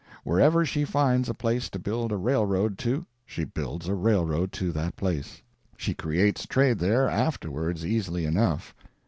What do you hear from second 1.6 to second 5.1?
to build a railroad to she builds a railroad to that